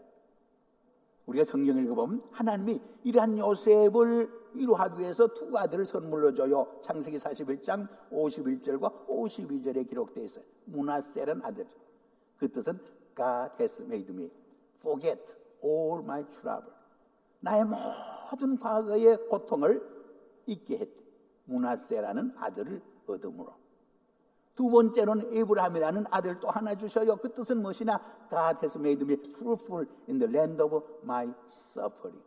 [1.25, 6.67] 우리가 성경을 읽어보면 하나님이 이러한 요셉을 이루하기 위해서 두 아들을 선물로 줘요.
[6.83, 10.45] 창세기 41장 51절과 52절에 기록되어 있어요.
[10.65, 11.65] 문하세는 아들.
[12.37, 12.77] 그 뜻은
[13.15, 14.29] God has made me
[14.81, 15.19] forget
[15.63, 16.80] all my trouble.
[17.41, 19.81] 나의 모든 과거의 고통을
[20.45, 21.01] 잊게 했대.
[21.45, 23.53] 문하세라는 아들을 얻음으로.
[24.55, 27.17] 두 번째로는 에브라함이라는 아들 또 하나 주셔요.
[27.17, 27.99] 그 뜻은 무엇이냐?
[28.29, 32.21] God has made me fruitful in the land of my suffering.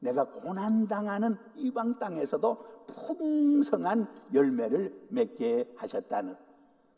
[0.00, 6.36] 내가 고난당하는 이방 땅에서도 풍성한 열매를 맺게 하셨다는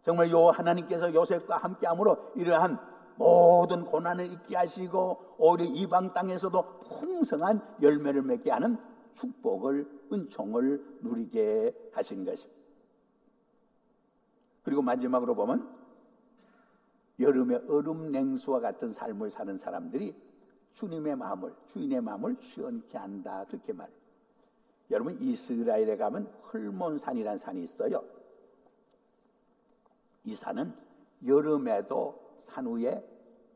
[0.02, 2.78] 정말 요 하나님께서 요셉과 함께함으로 이러한
[3.20, 8.78] 모든 고난을 잊게 하시고 오히려 이방 땅에서도 풍성한 열매를 맺게 하는
[9.12, 12.60] 축복을 은총을 누리게 하신 것입니다.
[14.62, 15.68] 그리고 마지막으로 보면
[17.18, 20.16] 여름의 얼음 냉수와 같은 삶을 사는 사람들이
[20.72, 24.00] 주님의 마음을 주인의 마음을 시원케 한다 그렇게 말해요.
[24.90, 28.02] 여러분 이스라엘에 가면 헐몬산이라는 산이 있어요.
[30.24, 30.72] 이 산은
[31.26, 33.04] 여름에도 산 위에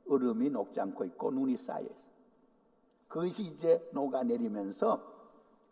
[0.08, 2.04] 얼음이 녹지 않고 있고 눈이 쌓여 있어요.
[3.08, 5.12] 그것이 이제 녹아내리면서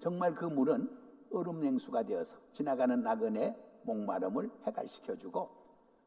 [0.00, 0.88] 정말 그 물은
[1.32, 5.48] 얼음 냉수가 되어서 지나가는 나그네 목마름을 해갈시켜주고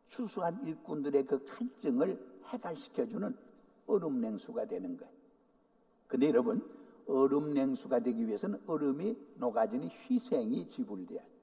[0.08, 3.36] 추수한 일꾼들의 그 칼증을 해갈시켜주는
[3.88, 5.14] 얼음 냉수가 되는 거예요.
[6.08, 6.62] 근데 여러분
[7.08, 11.35] 얼음 냉수가 되기 위해서는 얼음이 녹아지는 희생이 지불돼야 돼요.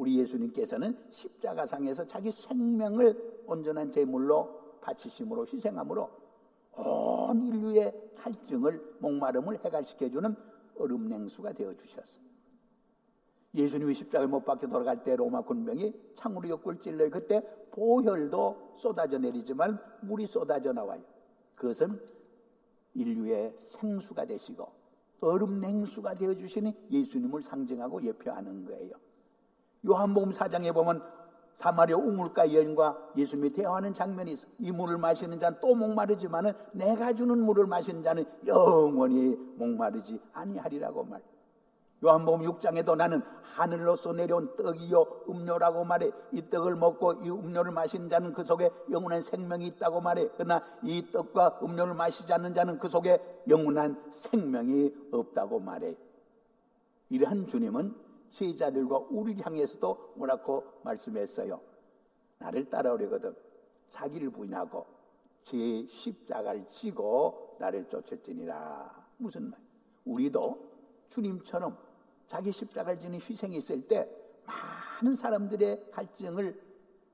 [0.00, 6.08] 우리 예수님께서는 십자가상에서 자기 생명을 온전한 제물로 바치심으로 희생함으로
[6.78, 10.34] 온 인류의 탈증을 목마름을 해갈시켜주는
[10.78, 12.24] 얼음 냉수가 되어 주셨어요.
[13.54, 17.10] 예수님이 십자가에 못 박혀 돌아갈 때 로마 군병이 창으로 옆구를 찔러요.
[17.10, 21.02] 그때 보혈도 쏟아져 내리지만 물이 쏟아져 나와요.
[21.56, 22.00] 그것은
[22.94, 24.66] 인류의 생수가 되시고
[25.20, 28.94] 얼음 냉수가 되어 주시는 예수님을 상징하고 예표하는 거예요.
[29.86, 31.02] 요한복음 4장에 보면
[31.54, 34.48] 사마리아 우물가 여인과 예수님이 대화하는 장면이 있어.
[34.58, 41.20] 이 물을 마시는 자는 또 목마르지만은 내가 주는 물을 마시는 자는 영원히 목마르지 아니하리라고 말.
[42.02, 48.32] 요한복음 6장에도 나는 하늘로서 내려온 떡이요 음료라고 말해 이 떡을 먹고 이 음료를 마시는 자는
[48.32, 53.20] 그 속에 영원한 생명이 있다고 말해 그러나 이 떡과 음료를 마시지 않는 자는 그 속에
[53.48, 55.94] 영원한 생명이 없다고 말해
[57.10, 57.94] 이러한 주님은
[58.32, 61.60] 제자들과 우리를 향해서도 뭐라고 말씀했어요
[62.38, 63.34] 나를 따라오려거든
[63.90, 64.86] 자기를 부인하고
[65.44, 69.58] 제 십자가를 지고 나를 쫓을지니라 무슨 말
[70.04, 70.70] 우리도
[71.10, 71.76] 주님처럼
[72.28, 74.08] 자기 십자가를 지는 희생이 있을 때
[74.46, 76.60] 많은 사람들의 갈증을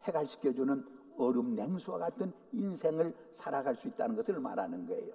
[0.03, 0.85] 해갈시켜주는
[1.19, 5.15] 얼음 냉수와 같은 인생을 살아갈 수 있다는 것을 말하는 거예요.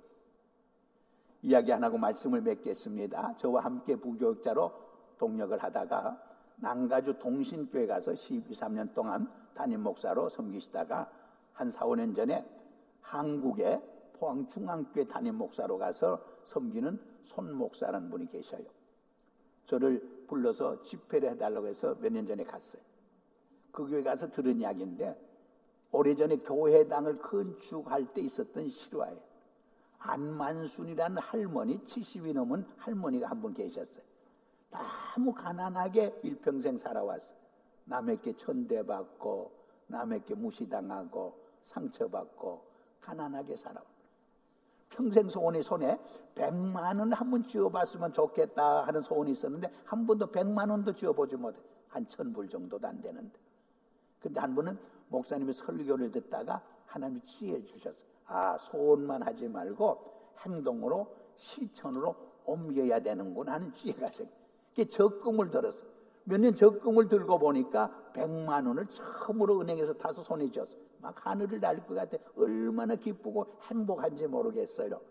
[1.43, 3.37] 이야기 안 하고 말씀을 맺겠습니다.
[3.37, 4.71] 저와 함께 부교육자로
[5.21, 6.19] 동력을 하다가
[6.57, 11.09] 남가주 동신교회 가서 12, 3년 동안 담임 목사로 섬기시다가
[11.53, 12.43] 한 4, 5년 전에
[13.01, 13.81] 한국의
[14.13, 18.65] 포항중앙교회 담임 목사로 가서 섬기는 손 목사라는 분이 계셔요.
[19.67, 22.81] 저를 불러서 집회를 해달라고 해서 몇 년 전에 갔어요.
[23.71, 25.15] 그 교회 가서 들은 이야기인데
[25.91, 29.19] 오래전에 교회당을 건축할 때 있었던 실화예요.
[29.99, 34.03] 안만순이라는 할머니, 70이 넘은 할머니가 한 분 계셨어요.
[34.71, 37.37] 너무 가난하게 일평생 살아왔어요.
[37.85, 39.51] 남에게 천대받고,
[39.87, 42.61] 남에게 무시당하고, 상처받고,
[43.01, 43.91] 가난하게 살아왔어요.
[44.89, 45.97] 평생 소원이 손에
[46.35, 51.57] 100만 원 한 번 쥐어봤으면 좋겠다 하는 소원이 있었는데 한 번도 100만 원도 쥐어보지 못해.
[51.87, 53.37] 한 천 불 정도도 안 되는데.
[54.21, 54.77] 근데 한 번은
[55.09, 58.03] 목사님이 설교를 듣다가 하나님이 지혜 주셨어.
[58.27, 61.07] 아, 소원만 하지 말고 행동으로
[61.37, 64.31] 실천으로 옮겨야 되는구나 하는 지혜가 생겨.
[64.75, 65.85] 그 적금을 들었어.
[66.23, 70.77] 몇 년 적금을 들고 보니까 100만 원을 처음으로 은행에서 타서 손에 쥐었어.
[70.99, 72.17] 막 하늘을 날 것 같아.
[72.37, 75.01] 얼마나 기쁘고 행복한지 모르겠어요.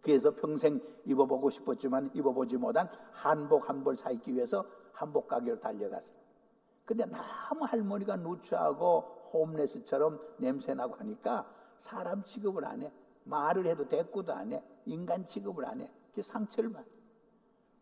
[0.00, 6.14] 그래서 평생 입어보고 싶었지만 입어보지 못한 한복 한 벌 사입기 위해서 한복 가게로 달려갔어요.
[6.84, 9.00] 근데 너무 할머니가 누추하고
[9.32, 12.92] 홈레스처럼 냄새나고 하니까 사람 취급을 안 해.
[13.24, 14.62] 말을 해도 대꾸도 안 해.
[14.84, 15.90] 인간 취급을 안 해.
[16.14, 16.86] 그 상처를 받아.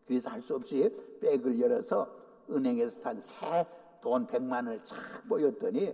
[0.07, 0.89] 그래서 할 수 없이
[1.21, 2.07] 백을 열어서
[2.49, 3.65] 은행에서 탄 새
[4.01, 4.97] 돈 100만 원을 착
[5.29, 5.93] 보였더니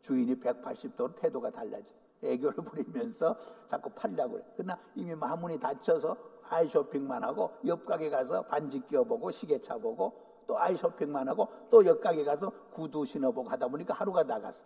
[0.00, 1.84] 주인이 180도로 태도가 달라져.
[2.22, 3.36] 애교를 부리면서
[3.68, 4.44] 자꾸 팔려고 그래.
[4.56, 6.16] 그러나 이미 마문이 닫혀서
[6.48, 10.14] 아이 쇼핑만 하고 옆 가게 가서 반지 끼워보고 시계 차 보고
[10.46, 14.64] 또 아이 쇼핑만 하고 또 옆 가게 가서 구두 신어보고 하다 보니까 하루가 나갔어.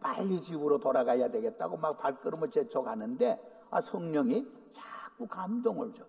[0.00, 6.04] 빨리 집으로 돌아가야 되겠다고 막 발걸음을 재촉하는데 아 성령이 자꾸 감동을 줘.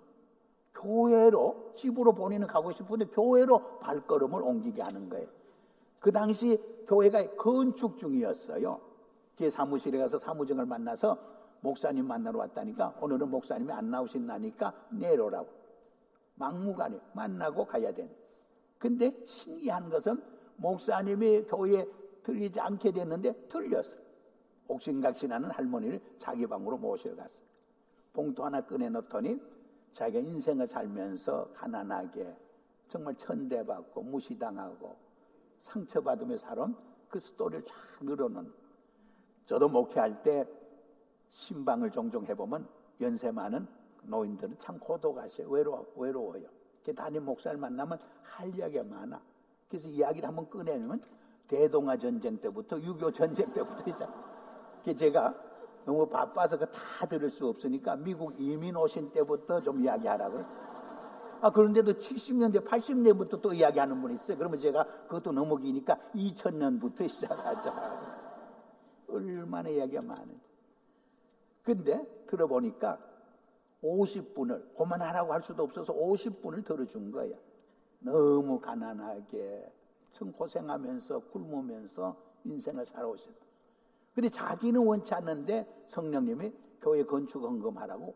[0.85, 5.27] 교회로 집으로 본인은 가고 싶은데 교회로 발걸음을 옮기게 하는 거예요.
[5.99, 8.79] 그 당시 교회가 건축 중이었어요.
[9.37, 11.17] 제 사무실에 가서 사무장을 만나서
[11.61, 15.47] 목사님 만나러 왔다니까 오늘은 목사님이 안 나오신다니까 내려오라고.
[16.35, 18.09] 막무가내 만나고 가야 된.
[18.77, 20.21] 근데 신기한 것은
[20.57, 21.87] 목사님이 교회에
[22.23, 23.97] 들리지 않게 됐는데 들렸어.
[24.67, 27.39] 옥신각신하는 할머니를 자기 방으로 모셔갔어.
[28.13, 29.39] 봉투 하나 꺼내 넣더니
[29.95, 32.35] 자기가 인생을 살면서 가난하게
[32.89, 34.95] 정말 천대받고 무시당하고
[35.61, 36.75] 상처받으며 살은
[37.09, 38.53] 그 스토리를 쫙 늘어놓은
[39.45, 40.45] 저도 목회할 때
[41.29, 42.67] 신방을 종종 해보면
[43.01, 43.67] 연세 많은
[44.03, 46.47] 노인들은 참 고독하셔 외로워, 외로워요.
[46.95, 49.19] 담임 목사를 만나면 할 이야기가 많아.
[49.69, 51.01] 그래서 이야기를 한번 꺼내면
[51.47, 53.83] 대동아 전쟁 때부터 6.25 전쟁 때부터
[54.83, 55.33] 이제 제가
[55.85, 60.43] 너무 바빠서 그 다 들을 수 없으니까 미국 이민 오신 때부터 좀 이야기하라고.
[61.41, 64.37] 아, 그런데도 70년대, 80년대부터 또 이야기하는 분이 있어요.
[64.37, 68.15] 그러면 제가 그것도 너무 기니까 2000년부터 시작하자.
[69.09, 70.41] 얼마나 이야기가 많은지.
[71.63, 72.97] 근데 들어보니까
[73.83, 77.35] 50분을, 그만하라고 할 수도 없어서 50분을 들어준 거야.
[77.99, 79.71] 너무 가난하게,
[80.13, 83.31] 참 고생하면서 굶으면서 인생을 살아오신.
[84.15, 86.51] 근데 자기는 원치 않는데 성령님이
[86.81, 88.15] 교회 건축 헌금하라고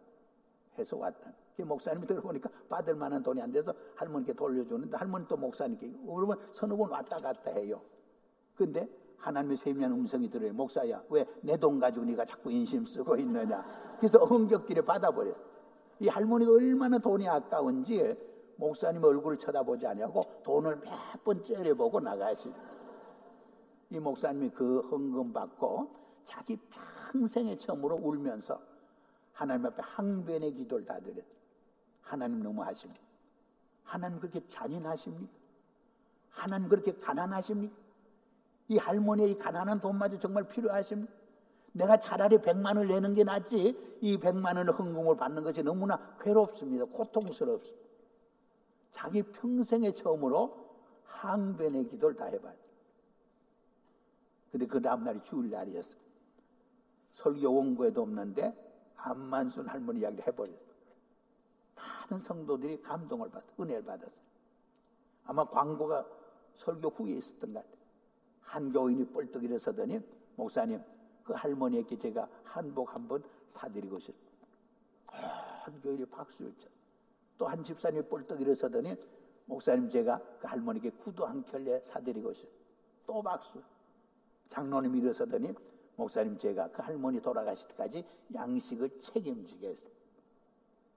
[0.77, 1.31] 해서 왔다.
[1.57, 6.89] 목사님이 들어보니까 받을 만한 돈이 안 돼서 할머니께 돌려주는데 할머니 또 목사님께 그러면 서너 번
[6.89, 7.81] 왔다 갔다 해요.
[8.55, 10.53] 근데 하나님의 세미한 음성이 들어요.
[10.53, 13.65] 목사야, 왜 내 돈 가지고 네가 자꾸 인심 쓰고 있느냐.
[13.97, 15.35] 그래서 엉격길에 받아버렸어.
[15.99, 18.15] 이 할머니가 얼마나 돈이 아까운지
[18.55, 22.49] 목사님 얼굴을 쳐다보지 않냐고 돈을 몇 번 째려보고 나가시.
[23.91, 26.57] 이 목사님이 그 헌금 받고 자기
[27.11, 28.61] 평생에 처음으로 울면서
[29.33, 31.23] 하나님 앞에 항변의 기도를 다 드렸.
[32.01, 33.01] 하나님 너무 하십니까?
[33.83, 35.31] 하나님 그렇게 잔인하십니까?
[36.29, 37.75] 하나님 그렇게 가난하십니까?
[38.67, 41.11] 이 할머니의 가난한 돈마저 정말 필요하십니까?
[41.71, 46.85] 내가 차라리 백만 원을 내는 게 낫지 이 백만 원을 헌금을 받는 것이 너무나 괴롭습니다.
[46.85, 47.89] 고통스럽습니다.
[48.91, 50.69] 자기 평생에 처음으로
[51.05, 52.58] 항변의 기도를 다 해봐요.
[54.51, 55.97] 근데 그 다음날이 주일 날이었어.
[57.13, 58.53] 설교 원고에도 없는데
[58.95, 60.57] 안만순 할머니 이야기를 해버렸어.
[61.75, 64.29] 많은 성도들이 감동을 받, 은혜를 받았어요.
[65.25, 66.05] 아마 광고가
[66.55, 67.79] 설교 후에 있었던 것 같아요.
[68.41, 70.01] 한 교인이 뻘떡 일어서더니
[70.35, 70.81] 목사님
[71.23, 74.47] 그 할머니에게 제가 한복 한번 사드리고 싶습니다.
[75.07, 76.67] 한 교인이 박수를 쳐.
[77.37, 78.95] 또 한 집사님이 뻘떡 일어서더니
[79.45, 82.65] 목사님 제가 그 할머니께 구두 한 켤레 사드리고 싶습니다.
[83.05, 83.61] 또 박수.
[84.49, 85.53] 장로님이 일어서더니
[85.95, 89.99] 목사님 제가 그 할머니 돌아가실 때까지 양식을 책임지겠습니다.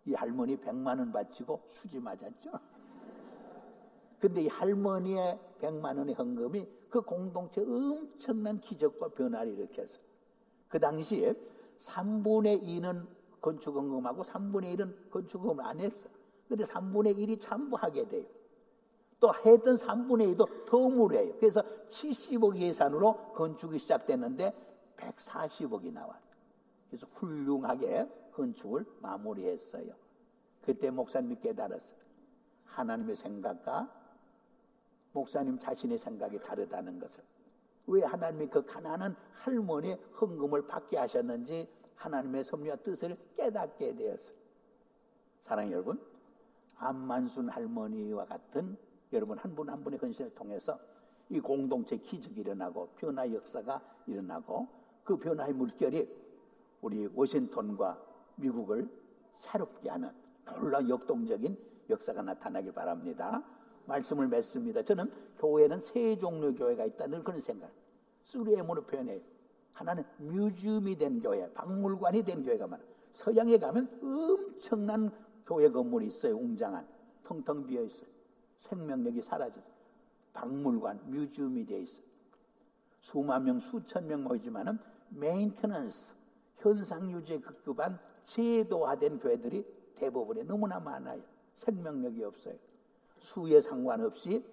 [0.07, 2.51] 이 할머니 백만 원 바치고 수지 맞았죠.
[4.21, 9.99] 근데 이 할머니의 백만 원의 헌금이 그 공동체 엄청난 기적과 변화를 일으켰어.
[10.69, 11.35] 그 당시에
[11.81, 13.07] 3분의 2는
[13.41, 16.09] 건축헌금하고 3분의 1은 건축헌금을 안 했어.
[16.49, 18.25] 근데 3분의 1이 참부하게 돼요.
[19.23, 21.35] 또 했던 3분의 2도 더 무료해요.
[21.39, 24.53] 그래서 70억 예산으로 건축이 시작됐는데
[24.97, 26.33] 140억이 나왔어요.
[26.91, 29.95] 그래서 훌륭하게 건축을 마무리했어요.
[30.63, 31.97] 그때 목사님이 깨달았어요.
[32.65, 33.89] 하나님의 생각과
[35.13, 37.23] 목사님 자신의 생각이 다르다는 것을.
[37.87, 44.37] 왜 하나님이 그 가난한 할머니의 헌금을 받게 하셨는지 하나님의 섭리와 뜻을 깨닫게 되었어요.
[45.45, 46.05] 사랑 여러분,
[46.79, 48.77] 안만순 할머니와 같은
[49.13, 50.79] 여러분 한 분 한 분의 헌신을 통해서
[51.29, 54.67] 이 공동체 기적이 일어나고 변화 역사가 일어나고
[55.05, 56.09] 그 변화의 물결이
[56.81, 58.01] 우리 워싱턴과
[58.37, 58.89] 미국을
[59.37, 60.11] 새롭게 하는
[60.61, 61.57] 놀라운 역동적인
[61.91, 63.43] 역사가 나타나길 바랍니다.
[63.87, 64.83] 말씀을 맺습니다.
[64.83, 67.71] 저는 교회는 세 종류 교회가 있다는 그런 생각.
[68.23, 69.21] 쓰리엠으로 표현해요.
[69.73, 72.83] 하나는 뮤지엄이 된 교회, 박물관이 된 교회가 많아.
[73.13, 75.11] 서양에 가면 엄청난
[75.47, 76.37] 교회 건물이 있어요.
[76.37, 76.87] 웅장한.
[77.25, 78.09] 텅텅 비어 있어요.
[78.57, 79.67] 생명력이 사라져서.
[80.33, 82.05] 박물관, museum이 되어 있어요.
[83.01, 84.79] 수만 명, 수천 명 모이지만은
[85.11, 86.15] maintenance,
[86.59, 91.23] 현상 유지에 급급한 제도화된 교회들이 대부분에 너무나 많아요.
[91.55, 92.55] 생명력이 없어요.
[93.19, 94.45] 수에 상관없이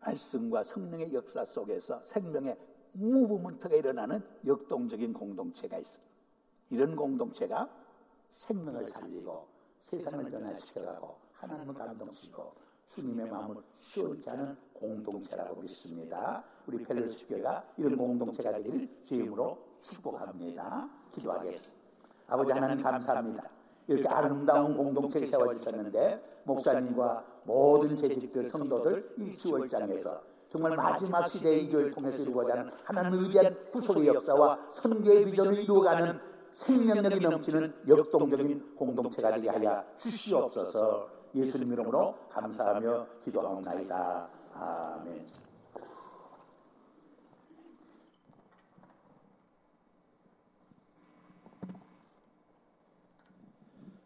[0.00, 2.58] 말씀과 성령의 역사 속에서 생명의
[2.92, 6.12] 무브먼트가 일어나는 역동적인 공동체가 있습니다.
[6.70, 7.70] 이런 공동체가
[8.30, 9.46] 생명을 살리고
[9.78, 12.52] 세상을 변화시켜가고 하나님을 감동시키고
[12.86, 16.42] 주님의 마음을 시원케 하는 공동체라고 믿습니다.
[16.66, 20.88] 우리 펠로시 교회가 이런 공동체가 되기를 주임으로 축복합니다.
[21.12, 21.82] 기도하겠습니다.
[22.28, 23.42] 아버지 하나님 감사합니다.
[23.88, 32.22] 이렇게 아름다운 공동체를 세워주셨는데 목사님과 모든 재직들 성도들 이 10월장에서 정말 마지막 시대의 이교를 통해서
[32.22, 36.20] 이루어가는 가 하나님을 위한 구속의 역사와 선교의 비전을 이루어가는
[36.52, 44.28] 생명력이 넘치는 역동적인 공동체가 되게 하여 주시옵소서 예수님 이름으로 감사하며 기도하옵나이다.
[44.54, 45.26] 아멘.